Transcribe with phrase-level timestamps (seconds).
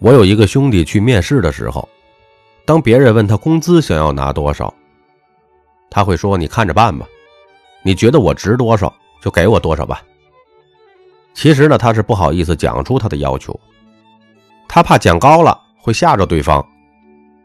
[0.00, 1.88] 我有一个兄弟去面试的时候，
[2.64, 4.72] 当别人问他工资想要拿多少，
[5.90, 7.06] 他会说：“你看着办吧，
[7.82, 10.02] 你觉得我值多少就给我多少吧。”
[11.34, 13.58] 其实呢，他是不好意思讲出他的要求，
[14.68, 16.64] 他怕讲高了会吓着对方，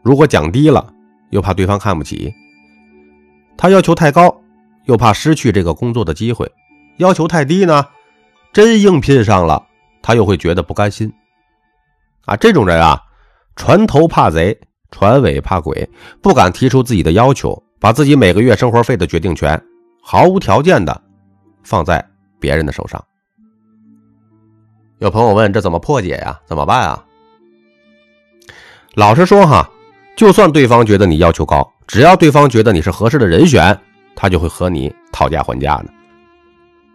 [0.02, 0.92] 如果讲低了
[1.30, 2.32] 又怕对方看不起。
[3.56, 4.40] 他要求太高，
[4.84, 6.46] 又怕失去这个工作的机会；
[6.98, 7.86] 要求太低呢，
[8.52, 9.66] 真应聘上了，
[10.02, 11.12] 他又会觉得不甘心。
[12.24, 13.00] 啊，这种人啊，
[13.56, 14.58] 船头怕贼，
[14.90, 15.88] 船尾怕鬼，
[16.22, 19.60] 不敢提出自己的要求，把自己每个月生活费的决定权
[20.02, 21.02] 毫无条件的
[21.62, 22.04] 放在
[22.40, 23.02] 别人的手上。
[25.00, 26.40] 有朋友问：这怎么破解呀？
[26.46, 27.04] 怎么办啊？
[28.94, 29.68] 老实说哈，
[30.16, 33.78] 就算对方觉得你要求高，只要对方觉得你是合适的人选，
[34.16, 35.86] 他就会和你讨价还价的。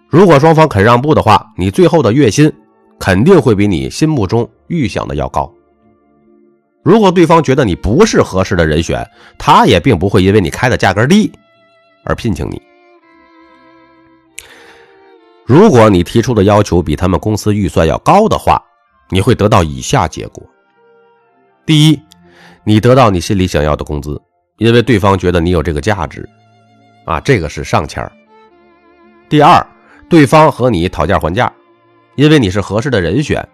[0.08, 2.52] 如果双方肯让步的话，你最后的月薪。
[3.00, 5.52] 肯定会比你心目中预想的要高。
[6.84, 9.06] 如果对方觉得你不是合适的人选，
[9.38, 11.32] 他也并不会因为你开的价格低
[12.04, 12.62] 而聘请你。
[15.46, 18.64] 如果你提出的要求比他们公司预算要高的话，
[19.10, 20.44] 你会得到以下结果：
[21.66, 22.00] 第一，
[22.64, 24.20] 你得到你心里想要的工资，
[24.58, 26.28] 因为对方觉得你有这个价值，
[27.06, 28.10] 啊，这个是上签
[29.28, 29.66] 第二，
[30.08, 31.52] 对方和你讨价还价。
[32.20, 33.48] 因为你是合适的人选，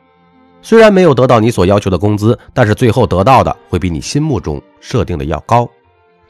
[0.64, 5.70] 虽然没有得到你所要求的工资，但是最后得到的会比你心目中设定的要高，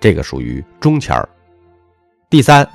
[0.01, 1.29] 这个属于中签儿。
[2.29, 2.67] 第三，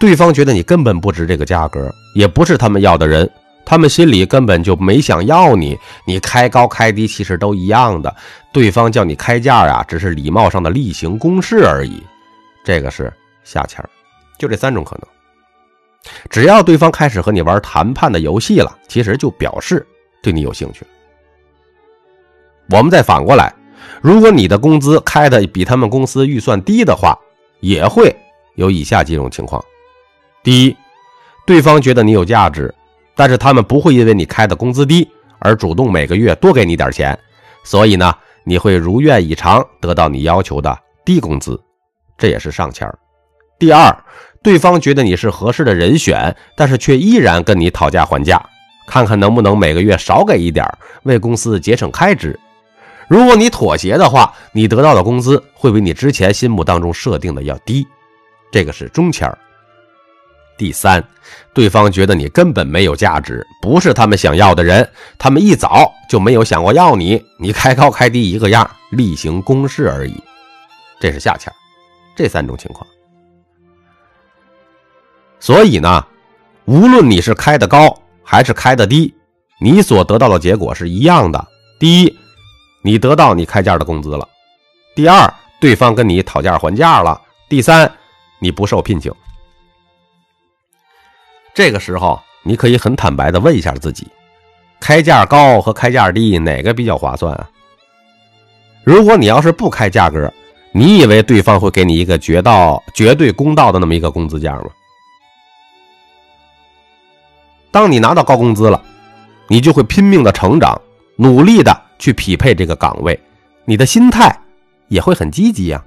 [0.00, 3.30] 对方觉得你根本不值这个价格，也不是他们要的人，
[3.66, 8.16] 他们心里根本就没想要你，你开高开低其实都一样的，
[8.50, 12.02] 对方叫你开价呀，只是礼貌上的例行公事而已，
[12.64, 13.12] 这个是
[13.44, 13.90] 下签儿，
[14.38, 15.11] 就这三种可能。
[16.28, 19.86] 只要对方开始和你玩谈判的游戏了，其实就表示
[20.22, 20.86] 对你有兴趣。
[22.70, 23.52] 我们再反过来，
[24.00, 27.18] 如果你的工资开的比他们公司预算低的话，
[27.60, 28.14] 也会
[28.54, 29.62] 有以下几种情况：
[30.42, 30.76] 第一，
[31.46, 32.74] 对方觉得你有价值，
[33.14, 35.08] 但是他们不会因为你开的工资低
[35.38, 37.16] 而主动每个月多给你点钱，
[37.62, 38.12] 所以呢，
[38.44, 41.60] 你会如愿以偿得到你要求的低工资，
[42.16, 42.92] 这也是上签
[43.58, 43.96] 第二。
[44.42, 48.44] 对方觉得你是合适的人选，但是却依然跟你讨价还价，
[48.86, 50.66] 看看能不能每个月少给一点，
[51.04, 52.38] 为公司节省开支。
[53.08, 57.86] 如果你妥协的话，你得到的工资会比你之前心目当中设定的要低，
[58.50, 59.30] 这个是中签
[60.58, 61.02] 第三，
[61.52, 64.88] 对方觉得你根本没有价值，不是他们想要的人，
[65.18, 70.14] 他们一早就没有想过要你，你开高开低一个样，例行公事而已，
[71.00, 71.52] 这是下签
[72.16, 72.86] 这三种情况。
[75.42, 76.06] 所以呢，
[76.66, 79.12] 无论你是开的高还是开的低，
[79.60, 81.48] 你所得到的结果是一样的。
[81.80, 82.16] 第一，
[82.80, 84.24] 你得到你开价的工资了；
[84.94, 87.90] 第二，对方跟你讨价还价了；第三，
[88.38, 89.12] 你不受聘请。
[91.52, 94.06] 这个时候，你可以很坦白的问一下自己：
[94.78, 97.50] 开价高和开价低哪个比较划算啊？
[98.84, 100.32] 如果你要是不开价格，
[100.70, 104.66] 你以为对方会给你一个绝到绝对公道的那么一个工资价吗？
[107.72, 108.80] 当你拿到高工资了，
[109.48, 110.80] 你就会拼命的成长，
[111.16, 113.18] 努力的去匹配这个岗位，
[113.64, 114.38] 你的心态
[114.88, 115.82] 也会很积极呀。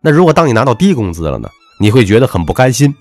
[0.00, 1.50] 那如果当你拿到低工资了呢？
[1.78, 2.94] 你会觉得很不甘心，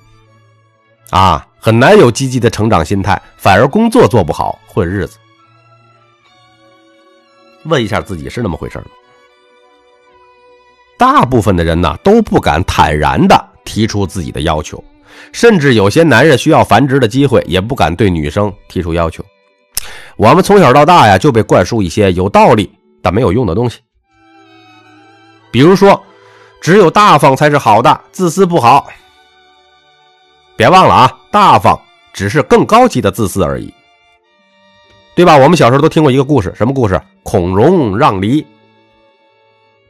[1.10, 5.18] 啊，很难有积极的成长心态，反而工作做不好，混日子。
[7.66, 8.86] 问一下自己是那么回事吗？
[10.98, 14.82] 大部分的人呢都不敢坦然的提出自己的要求。
[15.32, 19.24] 甚至有些男人需要繁殖的机会，也不敢对女生提出要求。
[20.18, 22.70] 我们从小到大呀，就被灌输一些有道理
[23.02, 23.80] 但没有用的东西。
[25.52, 26.04] 比如说，
[26.62, 28.88] 只有大方才是好的，自私不好。
[30.56, 31.80] 别忘了啊，大方
[32.12, 33.74] 只是更高级的自私而已，
[35.16, 35.38] 对吧？
[35.38, 37.02] 我们小时候都听过一个故事，什么故事？
[37.24, 38.46] 孔融让梨，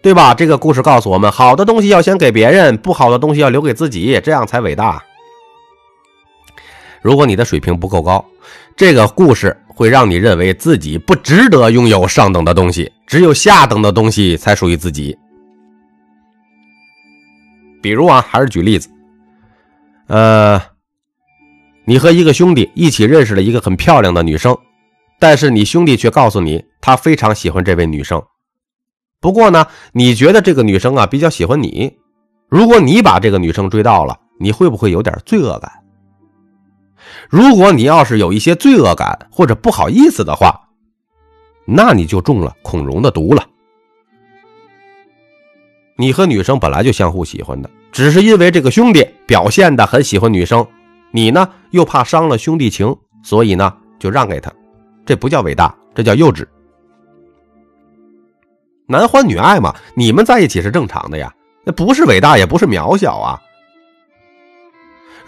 [0.04, 0.36] 对吧？
[0.36, 5.04] 这个故事告诉我们，好的东西要先给别人，不好的东西要留给自己，这样才伟大。
[7.02, 8.24] 如果你的水平不够高，
[8.76, 15.18] 这个故事会让你认为自己不值得拥有上等的东西，只有下等的东西才属于自己。
[17.82, 18.90] 比如啊，还是举例子，
[20.08, 20.62] 呃，
[21.86, 24.58] 你和一个兄弟一起认识了一个很漂亮的女生，
[25.18, 28.22] 但是你兄弟却告诉你他非常喜欢这位女生，
[29.22, 31.94] 不过呢，你觉得这个女生啊比较喜欢你，
[32.50, 35.72] 如果你把这个女生追到了，你会不会有点罪恶感？
[37.30, 40.60] 如果你要是有一些罪恶感或者不好意思的话，
[41.66, 43.46] 那你就中了孔融的毒了。
[45.96, 50.66] 你和女生本来就相互喜欢的，只是因为这个兄弟表现的很喜欢女生，
[51.12, 54.52] 你呢又怕伤了兄弟情，所以呢就让给他。
[55.06, 56.46] 这不叫伟大，这叫幼稚。
[58.88, 61.32] 男欢女爱嘛，你们在一起是正常的呀，
[61.64, 63.40] 那不是伟大，也不是渺小啊。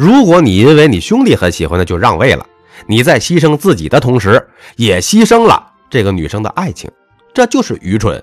[0.02, 2.44] 如果你因为你兄弟很喜欢的就让位了，
[2.88, 6.90] 你在牺牲自己的同时，也牺牲了这个女生的爱情，
[7.36, 8.20] 这就是愚蠢。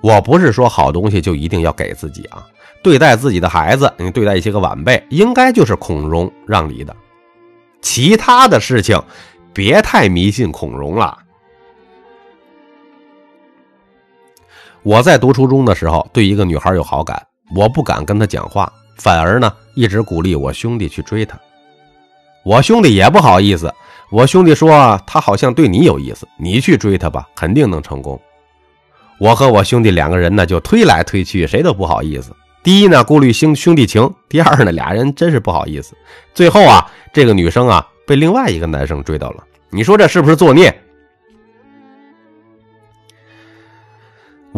[0.00, 2.44] 我不是说好东西就一定要给自己啊，
[2.82, 6.96] 对待自己的孩子，你对待一些个晚辈，应该就是孔融让梨的。
[7.80, 9.00] 其他的事情，
[9.54, 11.16] 别太迷信孔融了。
[14.82, 17.24] 我在读初中的时候，对一个女孩有好感。
[17.54, 21.38] 我不敢跟他讲话，反而呢一直鼓励我兄弟去追她。
[22.44, 23.72] 我兄弟也不好意思，
[24.10, 28.18] 我兄弟说他好像对你有意思，你去追他吧，肯定能成功。
[29.18, 32.32] 我和我兄弟两个人呢就推来推去，谁都不好意思。
[32.62, 35.94] 第一呢顾虑兄兄弟情，第二呢俩人真是不好意思。
[36.34, 40.74] 最后啊这个女生啊被另外一个男生追到了，你说这是不是作孽？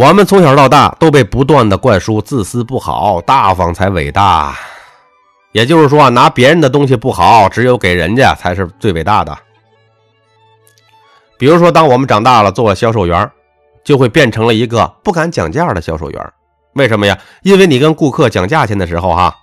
[0.00, 4.56] 我们从小到大都被不断的灌输自私不好，大方才伟大。
[5.52, 9.38] 也就是说，拿别人的东西不好，只有给人家才是最伟大的。
[11.36, 13.30] 比如说，当我们长大了，做了销售员，
[13.84, 16.32] 就会变成了一个不敢讲价的销售员。
[16.72, 17.18] 为什么呀？
[17.42, 19.36] 因为你跟顾客讲价钱的时候，哈，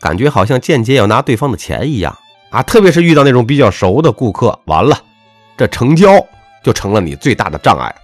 [0.00, 2.18] 感觉好像间接要拿对方的钱一样
[2.50, 2.60] 啊。
[2.64, 4.98] 特别是遇到那种比较熟的顾客，完了，
[5.56, 6.08] 这成交
[6.64, 7.94] 就成了你最大的障碍。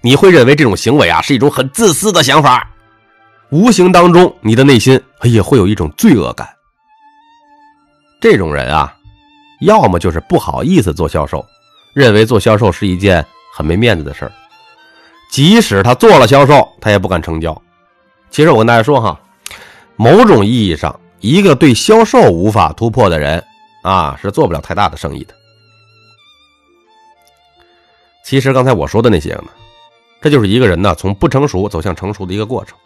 [0.00, 2.70] 你会认为这种行为啊是一种很自私的想法，
[3.50, 6.48] 无形当中你的内心也会有一种罪恶感。
[8.20, 8.94] 这种人啊，
[9.60, 11.44] 要么就是不好意思做销售，
[11.92, 14.32] 认为做销售是一件很没面子的事儿，
[15.30, 17.60] 即使他做了销售，他也不敢成交。
[18.30, 19.20] 其实我跟大家说哈，
[19.96, 23.44] 某种意义上，一个对销售无法突破的人
[23.82, 25.34] 啊，是做不了太大的生意的。
[28.24, 29.48] 其实刚才我说的那些呢，
[30.22, 32.78] 这就是一个人呢从不成熟走向成熟的一个过程，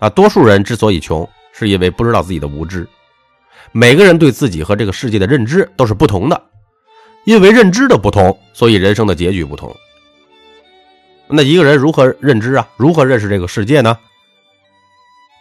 [0.00, 2.86] 啊，多数人之所以穷，是因为不知道自己的无知。
[3.70, 6.42] 每个人对自己和这个世界的认知都是不同的，
[7.24, 9.72] 因为认知的不同，所以人生的结局不同。
[11.28, 12.68] 那一个人如何认知啊？
[12.76, 13.96] 如何认识这个世界呢？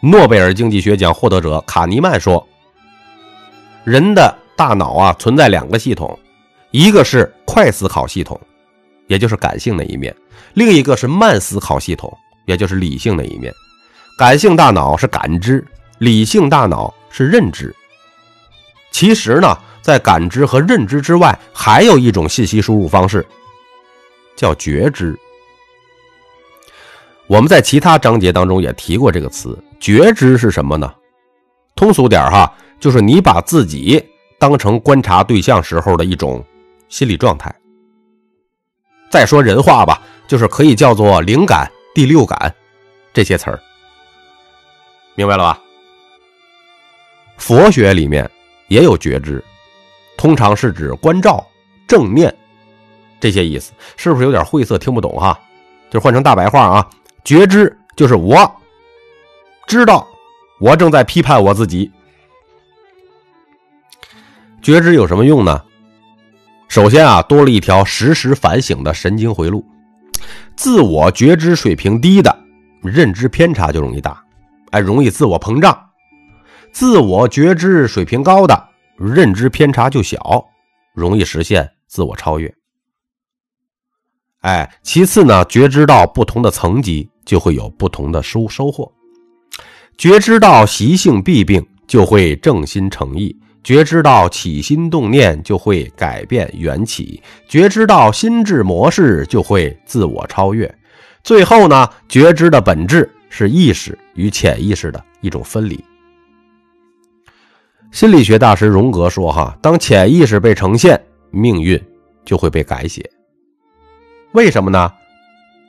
[0.01, 2.47] 诺贝尔经济学奖获得者卡尼曼说
[3.83, 6.17] ：“人的大脑啊存在两个系统，
[6.69, 8.39] 一个是快思考系统。”
[9.09, 10.15] 也就是感性的一面，
[10.53, 12.15] 另一个是慢思考系统，
[12.45, 13.51] 也就是理性的一面。
[14.17, 15.65] 感性大脑是感知，
[15.97, 17.75] 理性大脑是认知。
[18.91, 23.25] 其实呢，在感知和认知之外，还有一种信息输入方式，
[24.35, 25.17] 叫觉知。
[27.25, 30.93] 我们在其他章节当中也提过这个词，觉知是什么呢？
[31.75, 34.03] 通俗点哈，就是你把自己
[34.37, 36.45] 当成观察对象时候的一种
[36.89, 37.53] 心理状态。
[39.09, 42.53] 再说人话吧，就是可以叫做灵感、第六感
[43.11, 43.59] 这些词儿，
[45.15, 45.59] 明白了吧？
[47.37, 48.29] 佛学里面
[48.67, 49.43] 也有觉知，
[50.17, 51.45] 通常是指关照、
[51.87, 52.33] 正念
[53.19, 55.39] 这些意思，是不是有点晦涩听不懂哈？
[55.89, 56.89] 就换成大白话啊，
[57.23, 58.37] 觉知就是我
[59.65, 60.07] 知道
[60.59, 61.91] 我正在批判我自己。
[64.61, 65.63] 觉知有什么用呢？
[66.69, 69.65] 首先啊，多了一条实时反省的神经回路。
[70.55, 72.43] 自我觉知水平低的，
[72.83, 74.23] 认知偏差就容易大，
[74.69, 75.73] 哎，容易自我膨胀；
[76.71, 80.45] 自我觉知水平高的，认知偏差就小，
[80.93, 82.53] 容易实现自我超越。
[84.41, 88.91] 哎，其次呢，觉知到不同的层级，就会有不同的收收获。
[89.97, 93.35] 觉知到习性弊病，就会正心诚意。
[93.63, 100.73] 觉知到起心动念就会改变缘起，觉知到心智模式就会自我超越。
[101.23, 105.83] 最后呢，觉知的本质是意识与潜意识的一种分离。
[107.91, 110.99] 心理学大师荣格说：“哈，当潜意识被呈现，
[111.31, 111.79] 命运
[112.23, 113.07] 就会被改写。
[114.31, 114.91] 为什么呢？”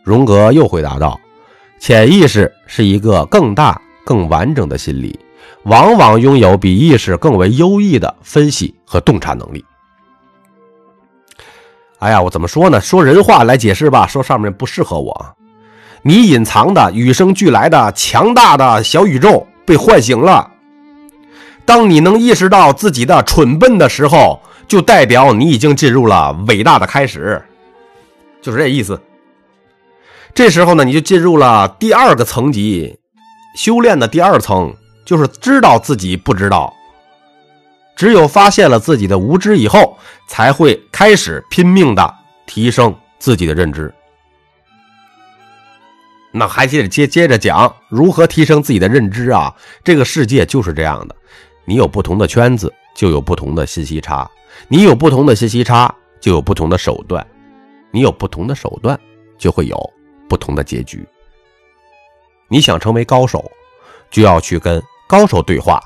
[0.05, 1.21] 荣格又回答道
[1.81, 5.19] ：“潜意识是一个更大、更完整的心理。”
[5.64, 9.64] 往往拥有比意识更为优异的分析和洞察能力。
[11.99, 12.81] 哎呀，我怎么说呢？
[12.81, 15.37] 说人话来解释吧，说上面不适合我。
[16.02, 20.50] 你隐藏的与生俱来的强大的小宇宙被唤醒了，
[21.67, 27.43] 当你能意识到自己的蠢笨的时候，就代表你已经进入了伟大的开始，
[28.40, 28.99] 就是这意思。
[30.33, 32.99] 这时候呢，你就进入了第二个层级，
[33.55, 34.75] 修炼的第二层，
[35.11, 36.73] 就是知道自己不知道。
[37.97, 39.99] 只有发现了自己的无知以后，
[40.29, 42.14] 才会开始拼命的
[42.47, 43.93] 提升自己的认知。
[46.31, 49.52] 那还接着接接着讲如何提升自己的认知啊？
[49.83, 51.17] 这个世界就是这样的，
[51.64, 54.31] 你有不同的圈子，就有不同的信息差；
[54.69, 57.21] 你有不同的信息差，就有不同的手段；
[57.90, 58.97] 你有不同的手段，
[59.37, 59.76] 就会有
[60.29, 61.05] 不同的结局。
[62.47, 63.50] 你想成为高手，
[64.09, 65.83] 就要去跟高手对话，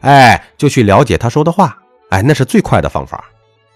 [0.00, 1.78] 哎，就去了解他说的话，
[2.10, 3.24] 哎，那是最快的方法。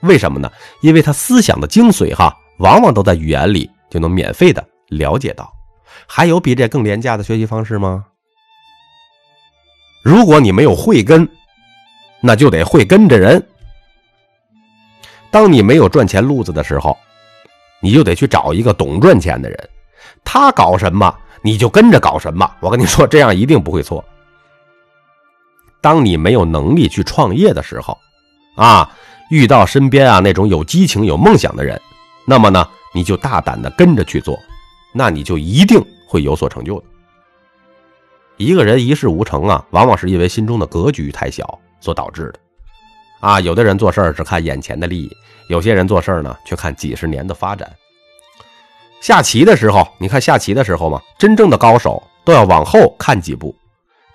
[0.01, 0.51] 为什么呢？
[0.81, 5.49] 因为他思想的精髓哈，往往都在语言里，就能免费的了解到。
[6.05, 8.05] 还有比这更廉价的学习方式吗？
[10.03, 11.29] 如果你没有慧根，
[12.21, 13.41] 那就得会跟着人。
[15.31, 16.99] 当你没有赚钱路子的时候，
[17.81, 19.71] 你就得去找一个懂赚钱的人，
[20.25, 22.51] 他搞什么你就跟着搞什么。
[22.59, 24.05] 我跟你说，这样一定不会错。
[25.81, 27.97] 当你没有能力去创业的时候，
[28.57, 28.91] 啊，
[29.31, 31.81] 遇到身边啊那种有激情、有梦想的人，
[32.27, 34.39] 那么呢，你就大胆的跟着去做。
[34.93, 36.87] 那你就一定会有所成就的。
[38.37, 42.41] 一个人一事无成啊，往往是因为心中的格局太小所导致的。
[43.21, 45.17] 啊，有的人做事儿只看眼前的利益，
[45.49, 47.71] 有些人做事儿呢却看几十年的发展。
[49.01, 53.55] 下棋的时候，你看下棋的时候嘛，真正的高手都要往后看几步，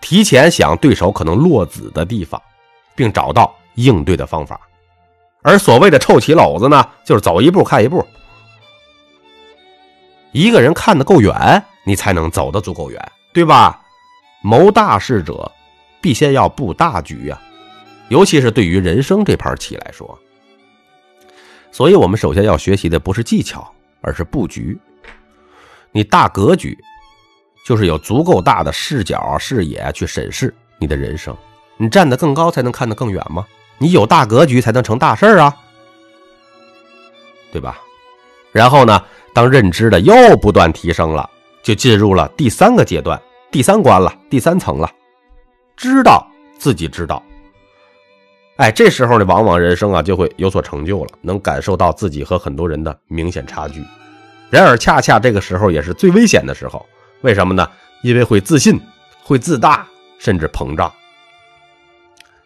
[0.05, 2.39] 提前想对手可能落子的地方，
[2.93, 4.61] 并找到应对的方法。
[5.41, 8.05] 而所谓的臭棋篓子呢，就是走一步看一步。
[10.31, 13.81] 一个人看得够远，你才能走得足够远，对吧？
[14.43, 15.51] 谋大事者，
[15.99, 17.41] 必先要布大局呀，
[18.09, 20.19] 尤其是对于人生这盘棋来说。
[21.71, 24.77] 所以，我们首先要学习的不是技巧，而是布局。
[25.91, 26.77] 你大格局，
[27.65, 31.35] 就是有足够大的视角、视野去审视你的人生。
[31.77, 33.45] 你站得更高，才能看得更远吗？
[33.79, 35.53] 你有大格局，才能成大事啊，
[37.51, 37.81] 对吧？
[38.53, 39.03] 然后呢？
[39.33, 41.29] 当认知的又不断提升了，
[41.61, 44.89] 就进入了第三个阶段、第三关了、第三层了。
[45.75, 46.25] 知道
[46.57, 47.21] 自己知道，
[48.55, 53.83] 哎，这时候呢，往往人生啊就会有所成就了，能感受到自己和很多人的明显差距。
[54.49, 56.85] 然而，恰恰这个时候也是最危险的时候。
[57.21, 57.69] 为什么呢？
[58.01, 58.79] 因为会自信，
[59.23, 59.87] 会自大，
[60.19, 60.93] 甚至膨胀。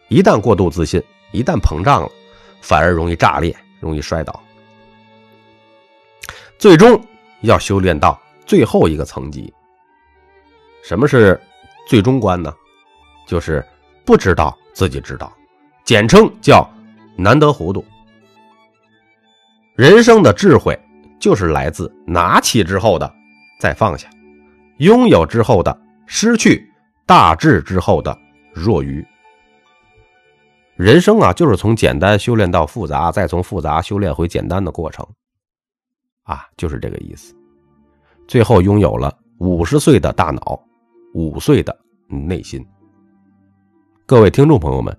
[0.08, 2.10] 一旦过度自信，一旦膨胀了，
[2.60, 4.42] 反而容易炸裂，容易摔倒。
[6.58, 7.02] 最终
[7.42, 9.52] 要修炼到最后一个层级。
[10.82, 11.40] 什么是
[11.86, 12.52] 最终关呢？
[13.26, 13.64] 就是
[14.04, 15.32] 不知道自己知道，
[15.84, 16.68] 简称叫
[17.16, 17.84] 难得糊涂。
[19.76, 20.78] 人生的智慧
[21.20, 23.10] 就是来自拿起之后的
[23.60, 24.10] 再放下，
[24.80, 26.66] 拥有之后的失去，
[27.04, 28.18] 大智之后的
[28.54, 29.06] 若愚。
[30.74, 35.06] 人生啊，就是从简单修炼到复杂，再从复杂修炼回简单的过程。
[36.22, 37.34] 啊，就是这个意思。
[38.26, 40.58] 最后拥有了五十岁的大脑，
[41.12, 42.66] 五岁的内心。
[44.06, 44.98] 各位听众朋友们，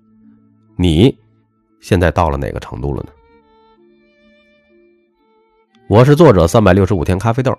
[0.76, 1.12] 你
[1.80, 3.08] 现在到了哪个程度了呢？
[5.88, 7.52] 我是作者三百六十五天咖啡豆，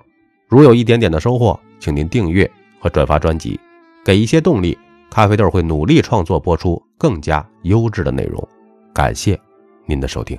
[0.48, 3.60] 如有一点点的收获，请您订阅和转发专辑，
[4.06, 4.78] 给一些动力，
[5.10, 8.48] 咖啡豆会努力创作播出更加优质的内容。
[8.94, 9.40] 感谢
[9.86, 10.38] 您的收听。